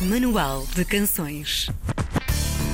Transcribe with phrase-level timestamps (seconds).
[0.00, 1.70] Manual de Canções.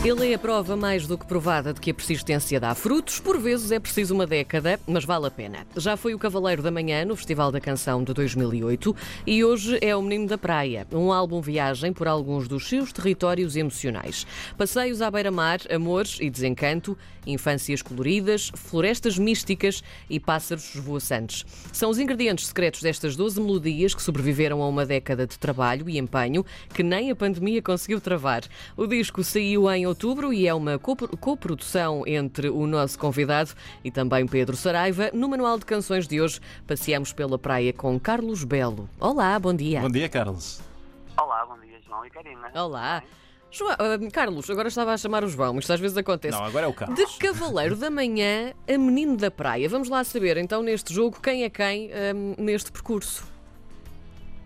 [0.02, 3.20] Ele é a prova mais do que provada de que a persistência dá frutos.
[3.20, 5.66] Por vezes é preciso uma década, mas vale a pena.
[5.76, 9.94] Já foi o Cavaleiro da Manhã no Festival da Canção de 2008 e hoje é
[9.94, 14.26] o Menino da Praia, um álbum viagem por alguns dos seus territórios emocionais.
[14.56, 16.96] Passeios à beira-mar, amores e desencanto,
[17.26, 21.44] infâncias coloridas, florestas místicas e pássaros esvoaçantes.
[21.74, 25.98] São os ingredientes secretos destas 12 melodias que sobreviveram a uma década de trabalho e
[25.98, 26.42] empenho
[26.72, 28.44] que nem a pandemia conseguiu travar.
[28.78, 33.50] O disco saiu em outubro e é uma coprodução entre o nosso convidado
[33.84, 35.10] e também Pedro Saraiva.
[35.12, 38.88] No Manual de Canções de hoje, passeamos pela praia com Carlos Belo.
[38.98, 39.80] Olá, bom dia.
[39.80, 40.62] Bom dia, Carlos.
[41.20, 42.50] Olá, bom dia, João e Karina.
[42.54, 43.02] Olá.
[43.50, 46.38] João, uh, Carlos, agora estava a chamar o João, isto às vezes acontece.
[46.38, 46.96] Não, agora é o Carlos.
[46.96, 49.68] De Cavaleiro da Manhã a Menino da Praia.
[49.68, 53.28] Vamos lá saber, então, neste jogo, quem é quem um, neste percurso?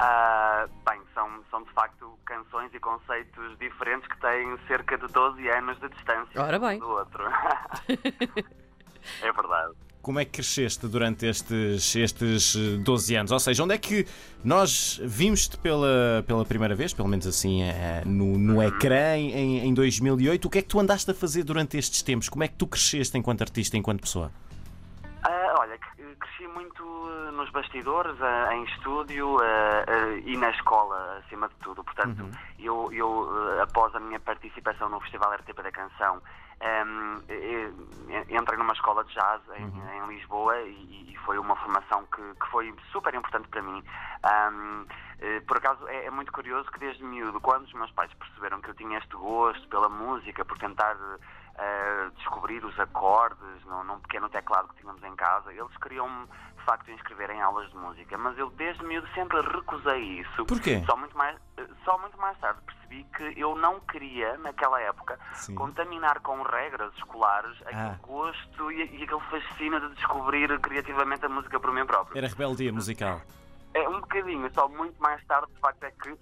[0.01, 2.04] Uh, bem, são, são de facto
[2.34, 6.77] canções e conceitos diferentes que têm cerca de 12 anos de distância Ora bem.
[6.77, 7.24] um do outro.
[9.23, 9.74] é verdade.
[10.02, 13.32] Como é que cresceste durante estes, estes 12 anos?
[13.32, 14.07] Ou seja, onde é que
[14.45, 19.73] nós vimos-te pela, pela primeira vez, pelo menos assim eh, no, no ecrã, em, em
[19.73, 20.45] 2008?
[20.45, 22.29] O que é que tu andaste a fazer durante estes tempos?
[22.29, 24.30] Como é que tu cresceste enquanto artista, enquanto pessoa?
[25.27, 26.85] Uh, olha, cresci muito
[27.35, 29.37] nos bastidores, uh, em estúdio
[30.24, 31.82] e na escola, acima de tudo.
[31.85, 32.32] Portanto, Uhum.
[32.59, 36.23] eu, eu após a minha participação no Festival RTP da Canção,
[36.87, 37.21] um,
[38.30, 40.05] entrei numa escola de jazz em, Uhum.
[40.05, 43.82] em Lisboa e, e foi uma formação que, que foi super importante para mim.
[44.24, 44.87] Um,
[45.21, 48.60] eh, por acaso é, é muito curioso que desde miúdo, quando os meus pais perceberam
[48.60, 49.34] que eu tinha este gosto
[50.25, 50.97] música, por tentar
[51.59, 56.65] eh, descobrir os acordes num, num pequeno teclado que tínhamos em casa, eles queriam-me de
[56.65, 60.47] facto inscrever em aulas de música, mas eu desde miúdo sempre recusei isso.
[60.47, 60.83] Porquê?
[60.87, 65.19] Só muito mais, eh, só muito mais tarde percebi que eu não queria, naquela época,
[65.34, 65.55] Sim.
[65.55, 67.99] contaminar com regras escolares aquele Ah.
[68.03, 72.17] gosto e, e aquele fascínio de descobrir criativamente a música por mim próprio.
[72.17, 73.21] Era rebeldia musical.
[73.75, 76.17] É um bocadinho, só muito mais tarde, de facto, é que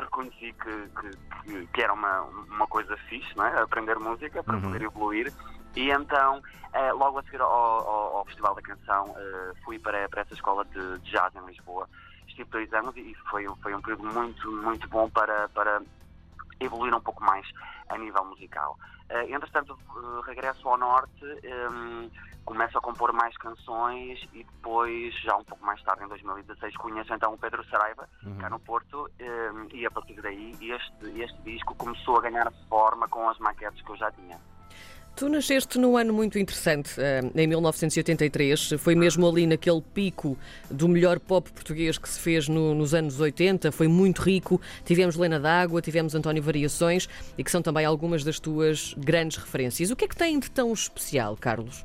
[0.00, 3.60] reconheci que, que, que- era uma, uma coisa fixe, não é?
[3.60, 5.32] Aprender música para poder evoluir.
[5.76, 10.08] E então, eh, logo a seguir ao, ao- ao Festival da Canção, eh, fui para,
[10.08, 11.88] para essa escola de, de jazz em Lisboa.
[12.26, 15.80] Estive dois anos e foi, foi um período muito, muito bom para, para
[16.60, 17.46] evoluir um pouco mais
[17.88, 18.78] a nível musical.
[19.08, 22.10] Eh, entretanto, eh, regresso ao Norte, em,
[22.44, 27.12] começo a compor mais canções e depois, já um pouco mais tarde, em 2016, conheço
[27.12, 28.08] então o Pedro Saraiva,
[28.38, 33.08] cá no Porto, em, e a partir daí este, este disco começou a ganhar forma
[33.08, 34.38] com as maquetes que eu já tinha.
[35.18, 38.74] Tu nasceste num ano muito interessante, eh, em 1983.
[38.78, 40.38] Foi mesmo ali naquele pico
[40.70, 43.72] do melhor pop português que se fez no- nos anos 80.
[43.72, 44.60] Foi muito rico.
[44.84, 49.90] Tivemos Lena D'Água, tivemos António Variações e que são também algumas das tuas grandes referências.
[49.90, 51.84] O que é que tem de tão especial, Carlos?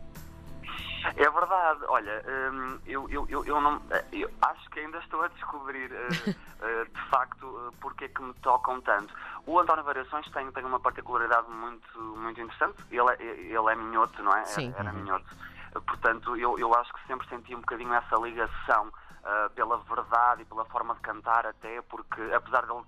[1.18, 2.24] É verdade, olha,
[2.54, 3.82] hum, eu, eu, eu, eu não,
[4.14, 6.08] eu acho que ainda estou a descobrir eh,
[6.64, 9.14] eh, de facto eh, porque é que me tocam tanto.
[9.46, 14.24] O António Variações tem, tem uma particularidade muito, muito interessante, ele é, ele é minhoto,
[14.24, 14.46] não é?
[14.46, 14.74] Sim.
[14.78, 15.26] Era minhoto.
[15.76, 18.92] Eh, Portanto, eu, eu acho que sempre senti um bocadinho essa ligação
[19.24, 22.84] ah, pela verdade e pela forma de cantar até, porque apesar dele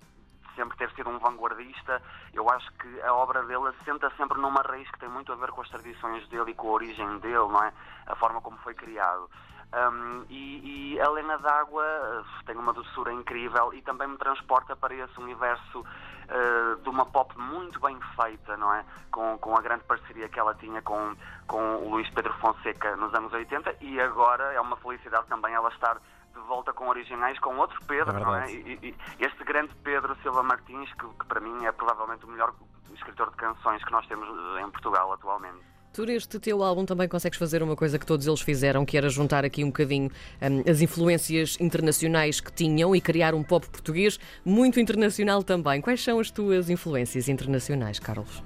[0.56, 2.02] sempre ter sido um vanguardista,
[2.32, 5.50] eu acho que a obra dele assenta sempre numa raiz que tem muito a ver
[5.50, 7.72] com as tradições dele e com a origem dele, não é?
[8.06, 9.30] A forma como foi criado.
[9.74, 14.76] Um, e, e a Lena d'Água uh, tem uma doçura incrível e também me transporta
[14.76, 18.84] para esse universo uh, de uma pop muito bem feita, não é?
[19.10, 21.16] Com, com a grande parceria que ela tinha com,
[21.48, 25.68] com o Luís Pedro Fonseca nos anos 80 e agora é uma felicidade também ela
[25.70, 26.00] estar
[26.36, 28.52] de volta com originais com outro Pedro, É não é?
[28.52, 32.52] E- e- este grande Pedro Silva Martins, que, que para mim é provavelmente o melhor
[32.94, 35.58] escritor de canções que nós temos eh, em Portugal atualmente.
[35.92, 39.08] Tu neste teu álbum também consegues fazer uma coisa que todos eles fizeram, que era
[39.08, 40.10] juntar aqui um bocadinho
[40.42, 45.80] hum, as influências internacionais que tinham e criar um pop português muito internacional também.
[45.80, 48.42] Quais são as tuas influências internacionais, Carlos?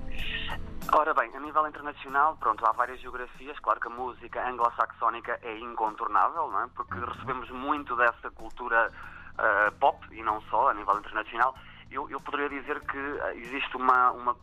[0.93, 3.59] Ora bem, a nível internacional, pronto, há várias geografias.
[3.61, 6.69] Claro que a música anglo-saxónica é incontornável, não é?
[6.75, 8.91] Porque recebemos muito dessa cultura
[9.39, 11.55] ah, pop e não só, a nível internacional.
[11.91, 14.37] Eu, eu poderia dizer que ah, existe uma, uma,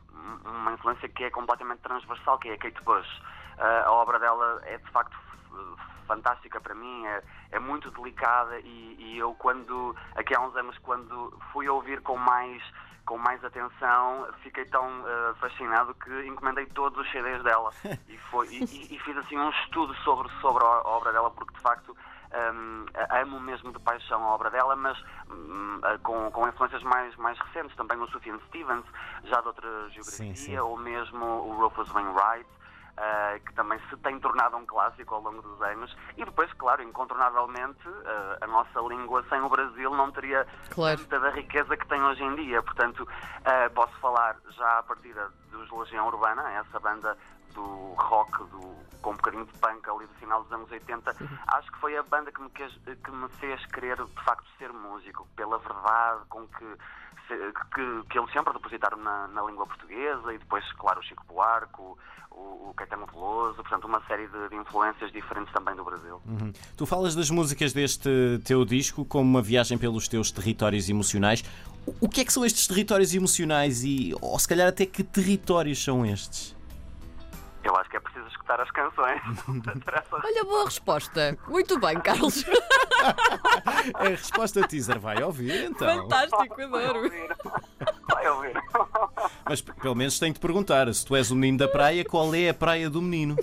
[0.45, 3.21] uma influência que é completamente transversal, que é a Kate Bush.
[3.57, 5.15] A obra dela é de facto
[6.07, 10.77] fantástica para mim, é, é muito delicada e, e eu quando, aqui há uns anos,
[10.79, 12.61] quando fui ouvir com mais
[13.05, 17.71] com mais atenção, fiquei tão eh, fascinado que encomendei todos os CDs dela
[18.09, 21.53] e, foi, e, e- e fiz assim um estudo sobre, sobre a obra dela, porque
[21.53, 21.95] de facto
[22.53, 22.85] um,
[23.21, 27.73] amo mesmo de paixão a obra dela, mas um, com, com influências mais, mais recentes,
[27.77, 28.83] também o Sufjan Stevens,
[29.23, 30.59] já de outra geografia, Sim, sim.
[30.59, 32.45] ou mesmo o Rufus Wainwright.
[32.97, 35.95] Uh, que também se tem tornado um clássico ao longo dos anos.
[36.17, 40.97] E depois, claro, incontornavelmente, uh, a nossa língua sem o Brasil não teria Claro.
[41.01, 42.59] tanta da riqueza que tem hoje em dia.
[42.63, 45.13] Portanto, uh, posso falar já a partir
[45.51, 47.15] dos Legião Urbana, essa banda
[47.53, 48.75] do rock, do,
[49.47, 51.15] de punk ali do final dos anos 80.
[51.47, 52.71] Acho que foi a banda que me, quis,
[53.03, 56.65] que me fez querer, de facto, ser músico, pela verdade com que
[57.27, 61.73] que, que eles sempre depositaram na, na língua portuguesa e depois, claro, o Chico Buarque,
[61.81, 61.97] o,
[62.31, 66.21] o, o Caetano Veloso, portanto, uma série de, de influências diferentes também do Brasil.
[66.25, 66.53] Uhum.
[66.77, 71.43] Tu falas das músicas deste teu disco como uma viagem pelos teus territórios emocionais.
[71.85, 75.03] O- O que é que são estes territórios emocionais e, ou se calhar até que
[75.03, 76.55] territórios são estes?
[77.61, 77.96] Eu acho que
[78.55, 79.21] as canções
[80.11, 81.37] Olha, boa resposta.
[81.47, 82.43] Muito bem, Carlos.
[83.93, 85.87] A resposta teaser vai ouvir então.
[85.87, 87.03] Fantástico, Vai adoro.
[87.03, 87.35] ouvir.
[88.09, 88.53] Vai ouvir.
[89.47, 92.49] Mas pelo menos tenho de perguntar: se tu és o menino da praia, qual é
[92.49, 93.35] a praia do menino?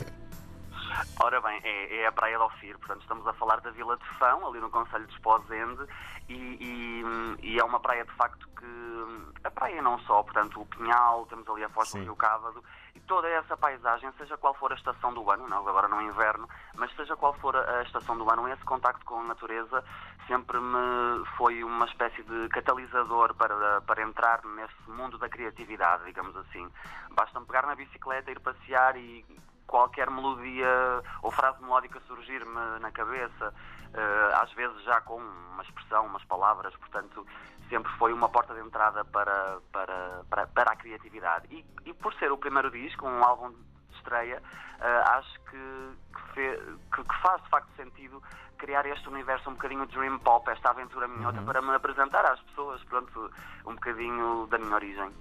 [1.24, 4.04] Ora bem, é, é a Praia do Ofir, portanto estamos a falar da Vila de
[4.18, 5.86] Fão, ali no Conselho de Esposende,
[6.28, 10.66] e, e, e é uma praia de facto que, a praia não só, portanto o
[10.66, 12.02] Pinhal, temos ali a Foz do.
[12.02, 12.62] Rio Cávado,
[12.94, 16.46] e toda essa paisagem, seja qual for a estação do ano, não agora no inverno,
[16.74, 19.82] mas seja qual for a a estação do ano, esse contacto com a natureza
[20.26, 26.36] sempre me foi uma espécie de catalisador para, para entrar nesse mundo da criatividade, digamos
[26.36, 26.70] assim.
[27.12, 29.24] Basta-me pegar na bicicleta, ir passear e
[29.66, 33.54] qualquer melodia ou frase melódica surgir-me na cabeça,
[33.92, 37.26] eh, às vezes já com uma expressão, umas palavras, portanto,
[37.68, 41.46] sempre foi uma porta de entrada para, para, para, para a criatividade.
[41.50, 44.42] E, e por ser o primeiro disco, um álbum de estreia,
[44.80, 46.62] eh, acho que, que, fe-
[46.94, 48.22] que- que faz de facto sentido
[48.58, 52.82] criar este universo um bocadinho dream pop, esta aventura minhota, para me apresentar às pessoas,
[52.84, 53.30] pronto,
[53.66, 55.12] um bocadinho da minha origem.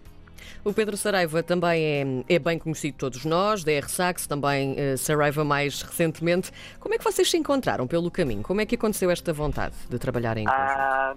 [0.63, 4.97] O Pedro Saraiva também é, é bem conhecido de todos nós, da R-Sax, também eh,
[4.97, 6.51] Saraiva mais recentemente.
[6.79, 8.43] Como é que vocês se encontraram pelo caminho?
[8.43, 10.61] Como é que aconteceu esta vontade de trabalhar em conjunto?
[10.61, 11.13] Ah,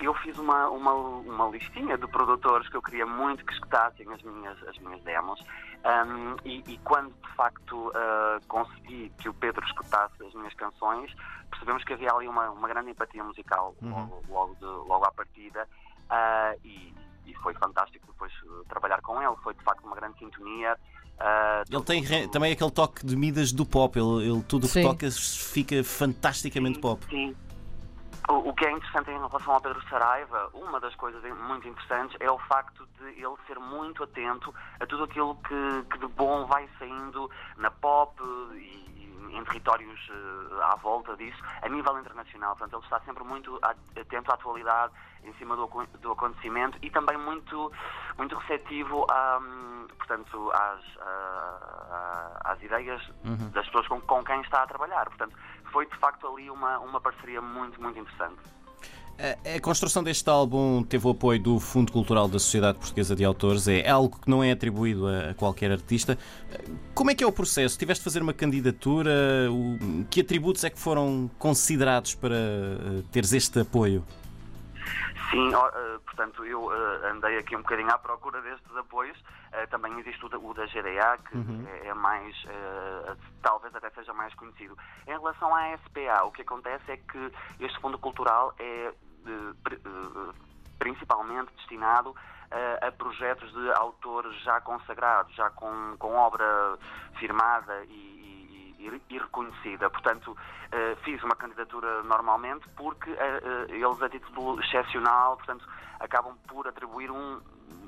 [0.00, 4.20] eu fiz uma, uma, uma listinha de produtores que eu queria muito que escutassem as
[4.22, 5.40] minhas, as minhas demos.
[5.84, 11.12] Ahm, e, e quando de facto ah, consegui que o Pedro escutasse as minhas canções,
[11.50, 15.68] percebemos que havia ali uma, uma grande empatia musical logo, logo, de- logo à partida.
[16.10, 16.92] Ah, e,
[17.26, 19.34] e foi fantástico depois eh, trabalhar com ele.
[19.42, 20.76] Foi de facto uma grande sintonia.
[21.18, 23.98] Ah, Ele tem re- também aquele toque de Midas do pop.
[23.98, 24.82] Ele, ele tudo o que Sim.
[24.82, 27.04] toca fica fantasticamente pop.
[27.08, 27.34] Sim.
[28.28, 32.16] O, o que é interessante em relação ao Pedro Saraiva, uma das coisas muito interessantes
[32.20, 36.46] é o facto de ele ser muito atento a tudo aquilo que, que de bom
[36.46, 38.14] vai saindo na pop
[38.54, 38.91] e, e
[39.32, 42.54] em territórios eh, à volta disso, a nível internacional.
[42.56, 43.58] Portanto, ele está sempre muito
[43.96, 44.92] atento à atualidade,
[45.24, 45.66] em cima do,
[46.00, 47.70] do acontecimento e também muito,
[48.18, 53.00] muito receptivo a, hum, portanto, às, a- a- às ideias
[53.50, 55.04] das pessoas com, com quem está a trabalhar.
[55.06, 55.36] Portanto,
[55.72, 58.40] foi de facto ali uma, uma parceria muito, muito interessante.
[59.18, 63.68] A, construção deste álbum teve o apoio do Fundo Cultural da Sociedade Portuguesa de Autores.
[63.68, 66.18] É algo que não é atribuído a, qualquer artista.
[66.94, 67.78] Como é que é o processo?
[67.78, 69.10] Tiveste de fazer uma candidatura?
[70.10, 74.04] Que atributos é que foram considerados para eh, teres este apoio?
[75.30, 79.18] Sim, eh, portanto, eu eh, andei aqui um bocadinho à procura destes apoios.
[79.68, 81.36] Também existe o da, GDA, que
[81.84, 82.34] é, é mais,
[83.42, 84.74] talvez até seja mais conhecido.
[85.06, 88.94] Em relação à SPA, o que acontece é que este Fundo Cultural é
[90.78, 92.14] principalmente destinado
[92.50, 96.78] eh, a projetos de autores já consagrados, já com, com obra
[97.18, 98.76] firmada e,
[99.08, 99.88] e- reconhecida.
[99.88, 100.36] Portanto,
[100.70, 105.66] eh, fiz uma candidatura normalmente porque eh, eh, eles, a título excepcional, portanto,
[106.00, 107.40] acabam por atribuir um-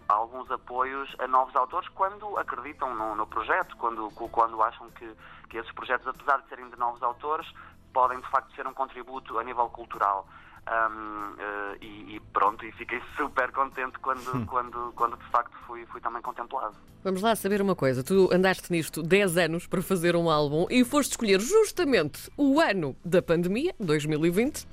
[0.08, 5.16] alguns apoios a novos autores quando acreditam no, no projeto, quando, quando acham que,
[5.48, 7.46] que esses projetos, apesar de serem de novos autores,
[7.92, 10.26] podem de facto ser um contributo a nível cultural.
[10.66, 15.84] Ahm, eh, e, e pronto, e fiquei super contente quando, quando, quando de facto fui,
[15.86, 16.74] fui também contemplado.
[17.02, 18.02] Vamos lá saber uma coisa.
[18.02, 22.96] Tu andaste nisto 10 anos para fazer um álbum e foste escolher justamente o ano
[23.04, 24.66] da pandemia, 2020,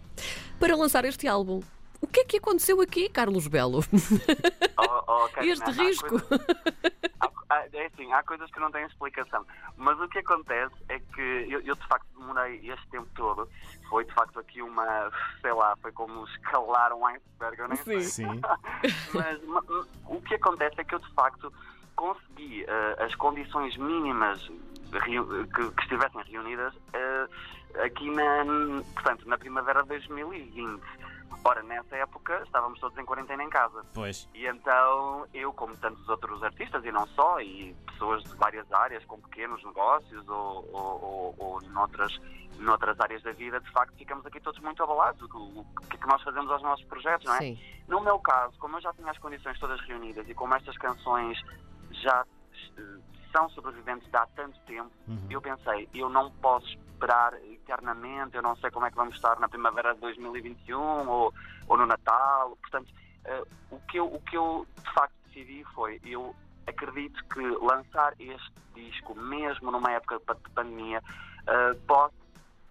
[0.60, 1.60] para lançar este álbum.
[2.00, 3.82] O que é que aconteceu aqui, Carlos Belo?
[4.84, 6.10] Oh, oh, Karina, Este há risco.
[6.10, 6.48] coisas-
[7.20, 9.46] há- há- é assim, há coisas que não têm explicação.
[9.78, 12.01] Mas o que acontece é que eu, eu, de facto
[12.56, 13.48] este tempo todo.
[13.90, 18.02] Foi de facto aqui uma, sei lá, foi como escalar um iceberg, eu nem sei.
[18.02, 18.42] Sim.
[19.14, 21.52] Mas ma- ma- o que acontece é que eu de facto
[21.96, 24.40] consegui eh, as condições mínimas
[24.92, 27.28] que, que estivessem reunidas eh,
[27.86, 28.44] aqui na,
[28.94, 30.82] portanto, na primavera de 2020.
[31.44, 33.84] Ora, nessa época estávamos todos em quarentena em casa.
[33.94, 34.28] Pois.
[34.34, 39.04] E então eu, como tantos outros artistas, e não só, e pessoas de várias áreas,
[39.06, 42.20] com pequenos negócios ou, ou, ou, ou noutras,
[42.60, 45.22] noutras áreas da vida, de facto ficamos aqui todos muito abalados.
[45.34, 47.40] O, o que é que nós fazemos aos nossos projetos, não é?
[47.40, 47.60] Sim.
[47.88, 51.40] No meu caso, como eu já tinha as condições todas reunidas e como estas canções
[51.92, 52.26] já
[52.78, 53.00] eh,
[53.32, 54.92] são sobreviventes de há tanto tempo,
[55.30, 56.68] eu pensei, eu não posso
[57.02, 61.34] esperar eternamente, eu não sei como é que vamos estar na primavera de 2021 ou,
[61.68, 62.56] ou no Natal.
[62.62, 62.94] Portanto,
[63.26, 66.36] eh, o, que eu, o que eu de facto decidi foi, eu
[66.68, 71.02] acredito que lançar este disco, mesmo numa época de pandemia,
[71.48, 72.14] eh, pode,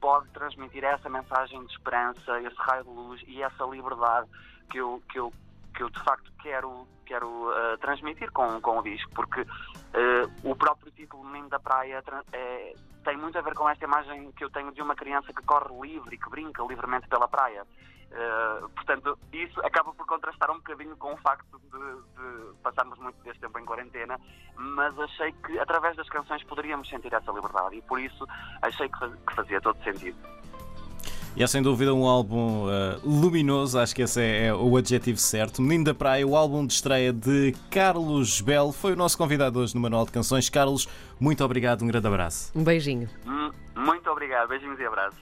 [0.01, 4.29] pode transmitir essa mensagem de esperança, esse raio de luz e essa liberdade
[4.71, 5.33] que eu, que eu,
[5.81, 9.47] que eu de facto quero, quero uh, transmitir com, com o disco, porque uh,
[10.45, 14.45] o próprio título Menino da Praia é, tem muito a ver com esta imagem que
[14.45, 17.63] eu tenho de uma criança que corre livre e que brinca livremente pela praia.
[18.11, 23.17] Uh, portanto, isso acaba por contrastar um bocadinho com o facto de, de, passarmos muito
[23.23, 24.21] deste tempo em quarentena,
[24.57, 28.27] mas achei que através das canções poderíamos sentir essa liberdade e por isso
[28.61, 30.19] achei que, que fazia todo sentido.
[31.37, 35.19] E é sem dúvida um álbum uh, luminoso, acho que esse é, é, o adjetivo
[35.19, 35.63] certo.
[35.63, 39.75] Menino da Praia, o álbum de estreia de Carlos Belo, foi o nosso convidado hoje
[39.75, 40.51] no Manual de Canções.
[40.51, 40.89] Carlos,
[41.21, 42.51] muito obrigado, um grande abraço.
[42.55, 43.09] Um beijinho.
[43.75, 45.19] Muito obrigado, beijinhos e abraços.